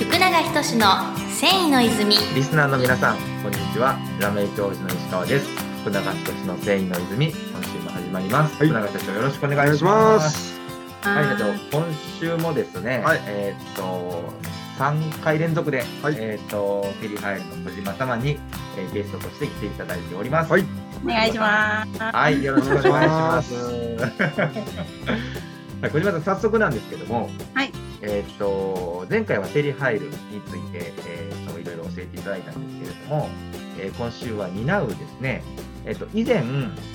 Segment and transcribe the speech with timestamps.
[0.00, 0.86] 福永仁の
[1.28, 3.98] 繊維の泉リスナーの皆さん、こんにちは。
[4.18, 5.46] ラメイ教授の石川です。
[5.82, 8.56] 福永仁の繊維の泉、今週も始まります。
[8.56, 9.90] はい福永社長、よろしくお願いしま。
[10.16, 10.60] ますす。
[11.02, 14.24] はい、社長、今週もですね、はいえーっと、
[14.78, 18.38] 3回連続で、はいえーっと、テリハイルの小島様に、
[18.78, 20.50] えーゲストとして来ていただいております。
[20.50, 20.64] はい
[21.04, 23.54] お願いしますはい、よろしくお願いします。
[23.54, 23.58] お
[24.00, 33.28] はい 小島さん、早速なんですけども、はいえーっと、前回はテリハイルについて、えーっと、いろいろ教えていただいたんですけれども、
[33.78, 35.42] えー今週は担うですね、
[35.84, 36.42] えーっと、以前、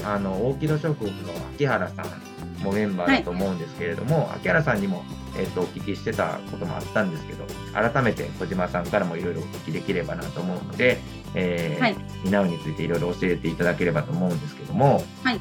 [0.04, 5.04] あの、大木戸食府の秋原さんもメンバーだと思うんですけれども、秋原さんにも、
[5.38, 11.00] えーっと、お聞きしてたこともあったんですけど、改めて小島さんからもいろいろお聞きできればなと思うので、
[11.36, 11.96] えーはい。
[12.24, 15.40] 担うについていろいろ教えていただければと思うんですけども、はい。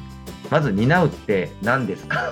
[0.51, 2.31] まず担うって何ですか？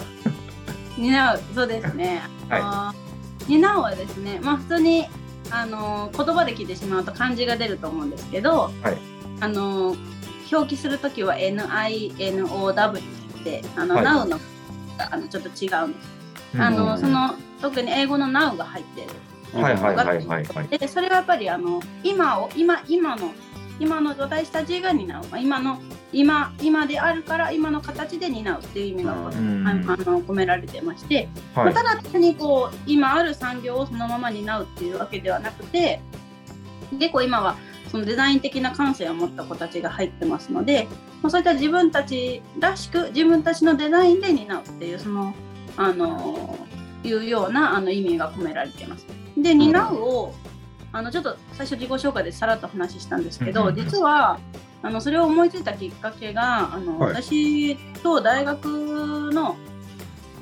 [0.98, 3.02] 担うそうですね、はい
[3.44, 5.08] あの担うはですねまあ普通に
[5.52, 8.98] あの言葉で聞いてしまうと漢字が出ると思うんですけど、はい
[9.40, 9.96] あの
[10.52, 14.40] 表記するときは NINOW ってあの、はい NOW の
[15.12, 16.13] あのちょっと違うんです。
[16.60, 19.10] あのその特に英語の Now が入ってる。
[19.60, 20.68] はいはいはいはいはい。
[20.68, 23.32] でそれはやっぱりあの今を今今の
[23.80, 25.82] 今の私たちが担う、まあ、今の
[26.14, 29.68] 今今であるから今の形で担うっていう意味が、うん。
[29.68, 36.00] ああの込められてまして、まあ、はいただ単にこう今ある産業をそのまま担うっていうわけではなくて
[37.00, 37.58] 結構今は
[37.91, 40.88] そのデザイン的な感性を持った子たちが入ってますので、
[41.22, 45.34] まあ、そういった自分たちらしく自分たちのデザインで担うっていうその
[45.78, 46.58] あの
[47.04, 49.06] いうようなあの意味が込められています。
[49.38, 50.34] で担うを
[50.94, 53.84] あのちょっと最初自己紹介でさらっと話したんですけど、うんうんうん。
[53.84, 54.40] 実は
[54.84, 57.13] あのそれを思いついたきっかけがあの、はい。
[57.13, 59.58] 私と大学の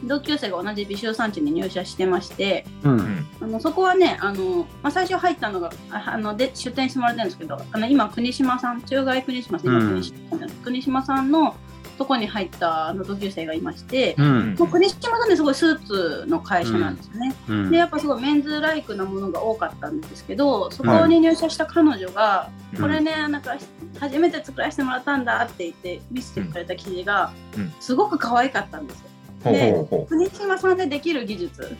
[0.04, 3.26] 同級生が同じ美修産地に入社してましてうん。
[3.40, 9.90] あのそこはねあの、まあ、最初入ったのがああので出店してもらってるんですけどあの今国島さん中外国島さん、今うん。
[9.90, 11.56] 国島さん国島さんの
[12.02, 14.56] とこに入ったあの同級生がいまして、うん。
[14.56, 17.36] もう国島さんってすごいスーツの会社なんですよね。
[17.48, 23.58] うんでやっぱすごいメンズライクなものが多かったんですけどそこに入社した彼女が、うんこれねなんか
[24.00, 29.02] 初めて作らせてもらったんだって言って見せてくれた生地が、うんすごく可愛かったんです
[29.44, 29.52] よ。
[29.52, 31.78] で国島さんでできる技術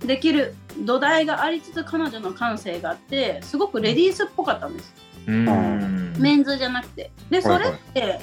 [0.00, 4.92] できる土台がありつつ彼女の感性があってすごくレディースっぽかったんです、
[5.28, 5.32] う。
[5.32, 6.14] うん。
[6.18, 8.20] メンズじゃなくてでそれって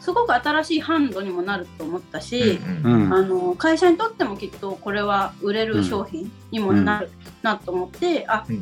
[0.00, 3.14] すごく新しいハンドにもなると思ったし、うんうん。
[3.14, 7.10] あの会社にとってもきっとこれは売れる商品にもなる
[7.42, 8.60] なと思って、あうん。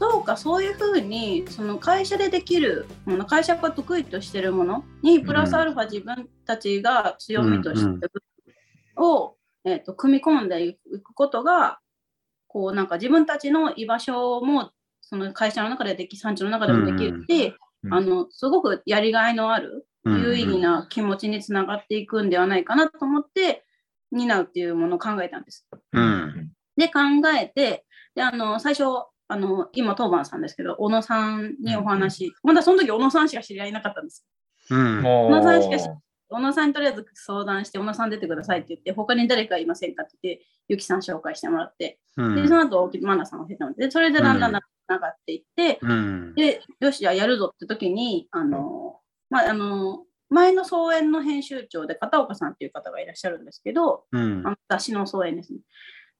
[0.00, 8.12] そうかそういうふうにその会社でできるもの会社が得意としてるものにプラスアルファ自分たちが強みとしてる
[8.96, 9.34] を、
[9.66, 11.80] えー、と組み込んでいくことが
[12.46, 14.70] こうなんか自分たちの居場所も
[15.02, 17.54] その会社の中ででき産地の中でもできるし、
[17.84, 17.94] うん。
[17.94, 23.64] あのすごくやりがいのある有意義な気持ちにつながっていくんではないかなと思って
[24.12, 25.66] 担うっていうものを考えたんです。
[25.92, 26.50] うん。
[26.76, 27.00] で考
[27.36, 27.84] えて
[28.14, 28.84] であの最初
[29.28, 34.26] あの今当番さんですけど小野さんにお話、まだその時小野さんしか知り合いなかったんです。
[34.70, 35.02] うん。
[35.02, 35.88] も小野さんしかし
[36.30, 44.54] 小野さんにとりあえず相談して小野さん出てくださいって言って他に誰かいませんかって言ってゆきさん紹介してもらってでその後大木マナさんを経たのでそれでだんだんつ
[44.88, 46.34] ながっていって、うん。
[46.34, 48.79] でよしじゃあやるぞって時にあの、
[49.30, 55.60] まあ、あの前の総演の編集長で片岡さんっていう方がいらっしゃるんですけど、うんあの雑誌の総演ですね。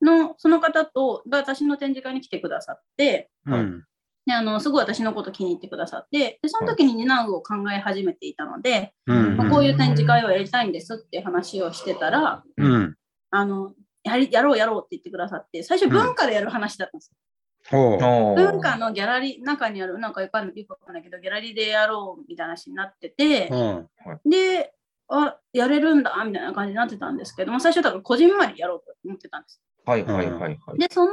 [0.03, 3.85] のその方とが私の展示会に来てくださってうん。
[4.27, 12.97] であのすごい私のこと気に入ってくださってでその時に担うを考え始めていたので、うんまあこういう展示会をやりたいんですって話をしてたらうん。
[13.31, 13.73] あの
[14.03, 17.17] やりやろうやろうって言ってくださって最初文化でやる話だったんですほう。
[17.17, 17.30] おー
[17.71, 23.89] 文化のギャラリー中にあるなんかよくわかんないよくわかんないけどギャラリーでやろうみたいな話になってて、うん。
[24.29, 24.73] で
[25.09, 29.61] あやれるんだみたいな感じになってたんですけども最初だからこじんまりやろうと思ってたんです。
[29.85, 30.79] はいはいはいはい。
[30.79, 31.13] でその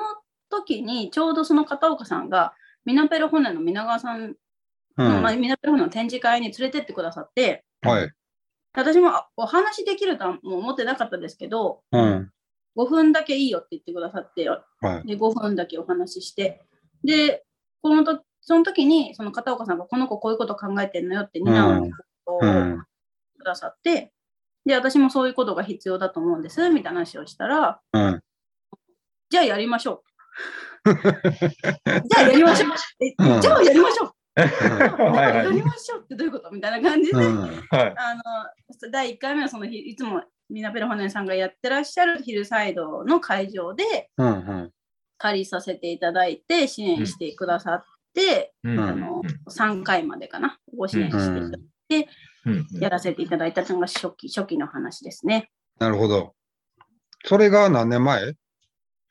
[0.50, 2.54] 時にちょうどその片岡さんが
[2.86, 4.36] ミナペルホネの皆川さん
[4.98, 8.12] の、まあ、ミナペルホネの展示会に連れてってくださってはい。
[8.74, 12.31] 私もあお話できるとはもう思ってなかったですけどうん。
[12.77, 14.59] 5分だけいいよって言ってくださっては
[15.03, 15.07] い。
[15.07, 16.62] で5分だけお話しして
[17.03, 17.44] で
[17.81, 21.89] このとその時にその片岡さんがこの子こういうこと考えてんのよって担うこ
[22.25, 22.83] とをうん。
[23.38, 24.12] くださって、
[24.65, 28.21] で私もそういうことが必要だと思うんですみたいな話をしたらうん。
[29.29, 30.03] じゃあやりましょ
[30.85, 37.39] う じゃあやりましょうじゃあやりましょうはいはいやりましょうってどういうことみたいな感じで、うん。
[37.42, 37.54] はい。
[37.72, 44.72] あの第1回目はその日いつもミナペロホネさんがやってらっしゃるヒルサイドの会場でうん。
[45.18, 52.10] 借りさせていただいて支援してくださって、うんあの3回までかな、ご支援していただいて、
[52.45, 55.50] うんやらせていただいたのが初期初期の話ですね。
[55.80, 56.36] なるほど。
[57.25, 58.36] それが何年前？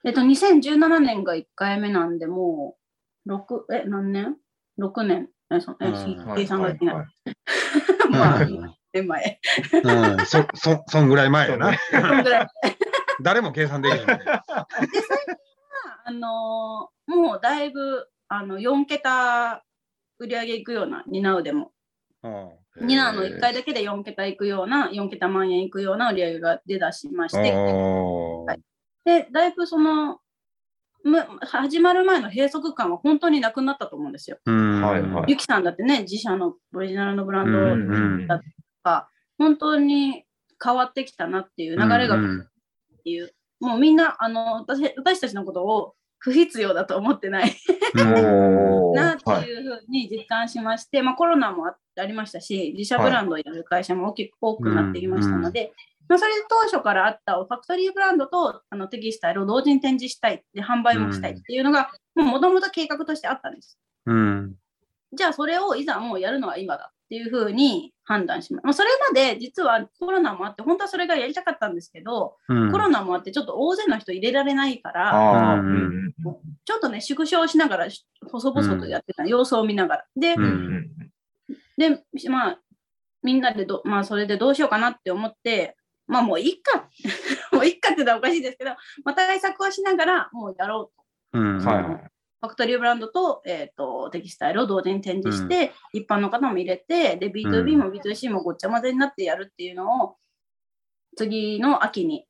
[0.05, 2.76] えっと、2017年が1回目なんで、も
[3.26, 4.37] う、6、え、何年？
[4.78, 5.28] ?6 年。
[5.50, 6.94] え、そえ、うん計算ができない。
[6.96, 7.06] はい
[8.11, 9.40] まあ、うん1年前。
[9.82, 11.73] うん、そ、 そ、そんぐらい前やな。
[11.90, 12.49] そんぐらい
[13.23, 14.17] 誰も計算できへんね。
[14.17, 14.40] で、最近は、
[16.05, 19.62] あのーもうだいぶ、あの、4桁
[20.19, 21.73] 売り上げいくような、担うでも。
[22.23, 28.61] うん担うの1回だけで4桁いくような、4桁万円いくような売り上げが出だしまして、はい
[29.05, 30.19] で、だいぶその、む
[31.41, 34.38] 始まる前の閉塞感は本当になくなったと思うんですよ。
[34.44, 34.82] うん。
[34.82, 35.25] はいはい。
[35.29, 38.26] ゆきさんだってね、自社のオリジナルのブランドうんうん。
[38.26, 38.44] だと
[38.82, 39.08] か、
[39.38, 40.25] 本当に
[40.62, 42.49] 変わってきたなっていう流れがっうん
[43.05, 47.55] ていう、もうみんなあの私私たちのことを不必要だと思ってない。
[48.94, 49.49] なってはい。
[49.49, 55.73] いうふうに実感しまして、まあ、コロナもあありましたし、自社ブランドをやる会社も大きく多くなってきましたので、
[56.08, 63.79] まあ、それで当初からあったファクトリーブランドとあのテキスタイルを同時に展示したいで、販売もしたいっていうのが、もともと計画としてあったんです。
[64.06, 64.55] うん。
[65.12, 68.64] じゃあそれをいざもうやるのは今だっていうふうに判断します。
[68.64, 76.12] まあ、それまで実はコロナもあって、本当はそれがやりたかったんですけど、うんコロナもあってちょっと大勢の人入れられないから、ううん
[76.64, 77.88] ちょっとね、縮小しながら、
[78.31, 80.05] 細々とやってた、様子を見ながら。
[80.17, 80.35] で、
[81.79, 82.61] で、まあ、
[83.23, 85.76] みんなでど、まあ、それでどうしようかなって思って、
[86.06, 86.88] まあ、もういっか、
[87.53, 88.70] もういっかって言ったらおかしいですけど、
[89.05, 90.97] まあ、対策をしながら、もうやろう
[91.32, 91.38] と。
[91.38, 91.58] うん。
[91.58, 92.11] はいはい。
[92.41, 100.17] ファクトリーブランドと,、えー、とテキスタイルを同時に展示して、一般の方も入れて、で、B2B も B2C もごっちゃ混ぜになってやるっていうのを、
[101.17, 102.29] 次の秋に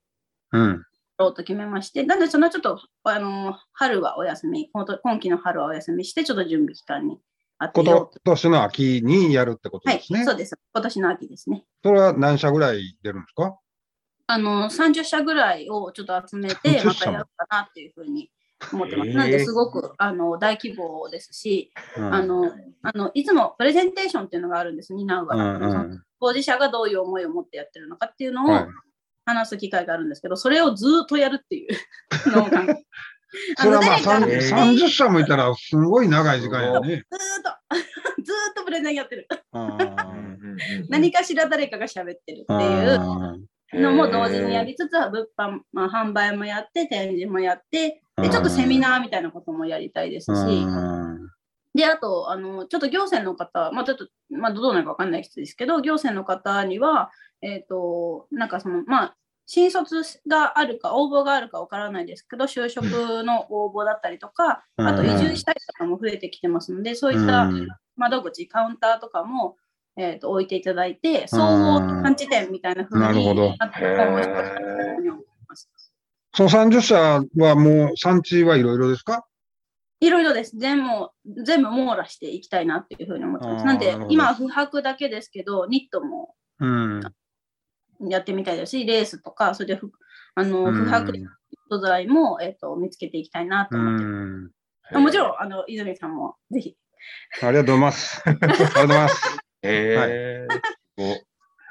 [0.53, 0.71] うん。
[0.71, 0.77] や
[1.19, 7.19] ろうと決めまして、なんでそのちょっと、あの、春はお休み、今期の春はお休みして、ちょっと準備期間に
[7.59, 8.09] あって今。
[8.25, 10.25] 年の秋にやるってことはい、ですね。
[10.25, 10.57] そうです。
[10.73, 11.65] 今年の秋ですね。
[11.83, 13.59] それは何社ぐらい出るんですか？
[14.29, 18.31] あの、30社ぐらいをちょっと集めて、30またやろうかなっていうふうに
[18.73, 19.11] 思ってます。
[19.11, 19.17] へー。
[19.17, 22.15] なんで、すごくあの大規模ですし、うん。
[22.15, 22.53] あの、
[22.83, 25.61] あのいつもプレゼンテーションっていうのがあるんです、担うう側、ん。
[25.61, 28.67] その当事者がどういう思いを持ってやってるのかっていうのをはい。
[29.29, 31.69] 話す機会があるんですけど、それをずーっとやるっていう
[32.31, 32.47] のを
[33.57, 36.89] それはまあ誰か30えー30社もいたらすごい長い時間やね。
[36.89, 37.03] ずーっ
[37.43, 37.75] と、
[38.23, 39.29] ずーっとプレゼンやってる。
[39.53, 39.77] うん
[40.89, 51.29] 何かしら誰かが喋ってるっていうのも同時にやりつつ、物販、まあ、販売もやって、展示もやって、で、ちょっとセミナーみたいなこともやりたいですし、うん。
[51.75, 57.11] で、あと、あの、ちょっと行政の方、まあ、ちょっと、まあ、どうなるかわかんない人ですけど、行政の方には、
[57.43, 59.17] えっ、と、なんかその、まあ、
[59.47, 62.85] 新卒があるか、応募があるかわからないですけど、就職
[63.23, 64.87] の応募だったりとか、うん。
[64.87, 67.69] あと移住したい方も増えてきてますので、そういったうん。
[67.97, 69.57] 窓口、カウンターとかも、
[69.99, 73.55] えー、と置いていただいて、総合探知店みたいな風になるほど。
[76.35, 79.27] その30社はもう産地はいろいろですか？
[80.01, 80.55] いろいろです。
[80.59, 81.09] 全部、
[81.45, 83.65] 全部網羅していきたいなっていうふうに思ってます。
[83.65, 87.01] なんで今は不白だけですけど、ニットもうん。
[88.11, 89.91] やってみたいですし、レースとか、それでふ
[90.35, 91.13] あのうん不白
[91.71, 94.51] 素材も、えー、と見つけていきたいなとう思ってま
[94.93, 94.99] す。
[94.99, 95.03] ん。
[95.03, 96.77] もちろん、あの泉さんもぜひ。
[97.43, 98.23] ありがとうございます。
[98.29, 99.36] ありがとうございます。
[99.67, 100.49] へ
[100.99, 101.23] え。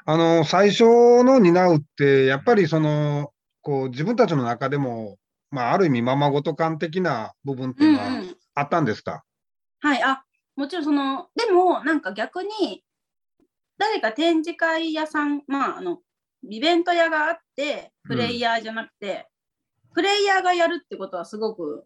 [0.04, 0.84] あの、最初
[1.24, 5.16] の担うって、やっぱりその、こう、自分たちの中でも、
[5.50, 8.36] まあ、ある意味、ままごと感的な部分ってういうんのはうん。
[8.54, 9.24] あったんですか、
[9.80, 10.24] はい、あ、
[10.54, 12.84] もちろんその、でもなんか逆に、
[13.78, 15.98] 誰か展示会屋さん、まあ、あの、
[16.48, 19.28] イベント屋があって、プレイヤーじゃなくて、
[19.94, 21.84] プレイヤーがやるってことはすごく、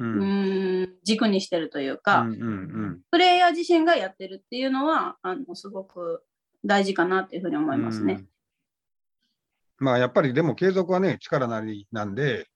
[0.00, 6.22] ううーん、軸にしてるというか、うんうんプレイヤー自身がやってるっていうのは、あの、すごく
[6.64, 7.80] 大事かなっていうふうに思うん。
[7.80, 8.14] いますね。
[8.14, 9.84] うん。
[9.84, 12.46] まあ、やっぱりでも継続はね、力なりなんで、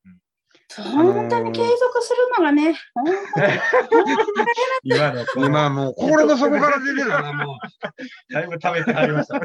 [0.76, 3.04] 本当に継続するのがね、本
[4.82, 7.58] 今のこの今もう心の底から出てるな、も
[8.32, 9.40] だいぶ食べてはりました。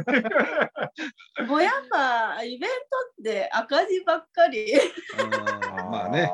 [1.37, 2.75] 当もうやっぱイベント
[3.21, 4.73] って赤字ばっかり。
[4.73, 4.79] う。
[5.23, 6.31] うんまあね。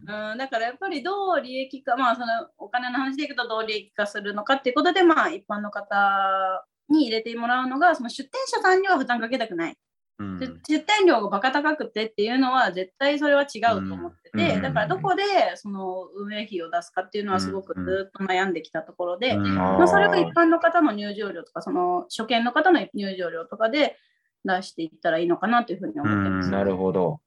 [0.00, 2.26] うん、だからやっぱりどう利益化、まあその
[2.58, 9.76] お金の話でいくとどう利益化するのかっていうことで、まあ一般の方に入れてもらうのが、その出店者さんには負担かけたくない。
[10.18, 10.38] うん。
[10.38, 14.62] 出出店料がバカ高くてっていうのは絶対それは違うと思ってて、うん。
[14.62, 15.22] だからどこで
[15.56, 19.54] その運営費を出すかっていうのはすごくずっと悩んできたところで、うん。
[19.54, 23.96] まあ、それが一般の方の入場料とか、その初見の方の入場料とかで
[24.44, 26.46] 出していったらいいのかなというふうに思ってます。
[26.46, 26.52] うん。
[26.52, 27.20] なるほど。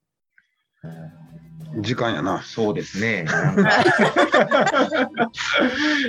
[1.79, 2.41] 時間やな。
[2.43, 3.25] そうですね。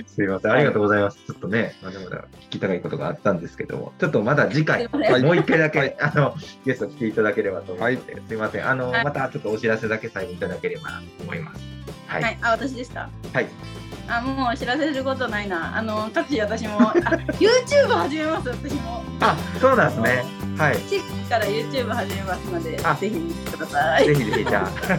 [0.07, 1.19] すいません、ありがとうございます。
[1.27, 11.61] ちょっとね、まだまだ聞きたいことがあったんですけども、ちょっとまだ次回、すいもう一回だけ、はいあのゲスト来ていただければと思うので、はすいません、あの、はいまたちょっとお知らせだけ最後いただければなと思います。
[12.07, 12.23] はい。
[12.23, 13.09] はい、あ、私ですか。
[13.33, 13.47] はい。
[14.09, 15.77] あ、もう知らせることないな。
[15.77, 16.95] あの、各地私も、あ、
[17.39, 19.05] YouTube 始めます、私も。
[19.21, 20.38] あ、そうなんですね。
[20.59, 20.77] はい。
[20.77, 20.91] 4
[21.23, 24.07] 月から YouTube 始めますのであ、ぜひ見てください。
[24.07, 24.65] ぜひぜひじゃあ。
[24.65, 24.99] わかり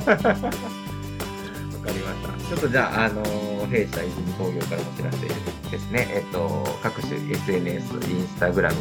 [2.00, 2.50] ました。
[2.50, 3.24] ちょっとじゃあ、あの
[3.68, 5.28] 弊社泉工業からお知らせ
[5.70, 6.08] ですね。
[6.12, 8.76] えっと、各種 SNS、インスタグラム、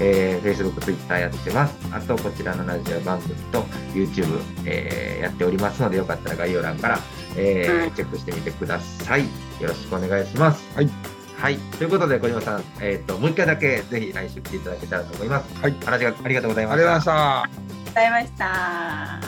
[0.00, 1.74] えー、Facebook、Twitter やってます。
[1.92, 3.62] あと、こちらのラジオ番組と
[3.94, 6.98] YouTube、えーやっておりますので、よかったら概要欄から、
[7.36, 9.22] えーはいチェックしてみてください。
[9.22, 9.28] よ
[9.68, 10.62] ろしくお願いします。
[10.74, 11.13] はい。
[11.44, 11.58] はい。
[11.76, 15.60] ということで、小島さん、えっと、もう一回だけ、ぜひ来週来ていただけたらと思います。
[15.60, 15.74] はい。
[15.84, 17.12] 話がありがとうございまありがとうごした。
[17.12, 17.44] ざいました。
[17.44, 18.32] ありがとうございまし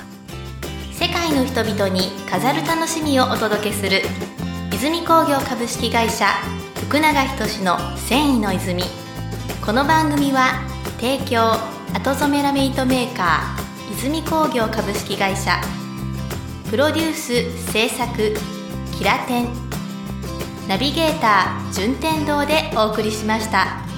[0.01, 0.17] た。
[1.05, 4.01] 世界の人々に飾る楽しみをお届けする
[4.73, 6.25] 泉工業株式会社
[6.89, 8.83] 福永仁の繊維の泉
[9.65, 10.63] この番組は
[10.99, 11.53] 提供
[11.95, 15.61] 後染めラメイトメーカー泉工業株式会社
[16.71, 18.35] プロデュース制作
[18.97, 19.66] キラテン
[20.69, 23.96] ナビゲーター順天堂でお送りしました。